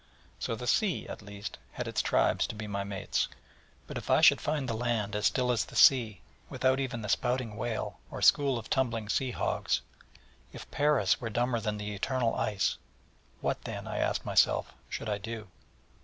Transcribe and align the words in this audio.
So 0.39 0.55
the 0.55 0.65
sea, 0.65 1.07
at 1.07 1.21
least, 1.21 1.59
had 1.73 1.87
its 1.87 2.01
tribes 2.01 2.47
to 2.47 2.55
be 2.55 2.65
my 2.65 2.83
mates. 2.83 3.27
But 3.85 3.99
if 3.99 4.09
I 4.09 4.19
should 4.19 4.41
find 4.41 4.67
the 4.67 4.73
land 4.73 5.15
as 5.15 5.27
still 5.27 5.51
as 5.51 5.63
the 5.63 5.75
sea, 5.75 6.21
without 6.49 6.79
even 6.79 7.03
the 7.03 7.07
spouting 7.07 7.55
whale, 7.55 7.99
or 8.09 8.19
school 8.23 8.57
of 8.57 8.67
tumbling 8.67 9.09
sea 9.09 9.29
hogs 9.29 9.81
if 10.53 10.71
Paris 10.71 11.21
were 11.21 11.29
dumber 11.29 11.59
than 11.59 11.77
the 11.77 11.93
eternal 11.93 12.33
ice 12.33 12.79
what 13.41 13.61
then, 13.65 13.85
I 13.87 13.99
asked 13.99 14.25
myself, 14.25 14.73
should 14.89 15.07
I 15.07 15.19
do? 15.19 15.49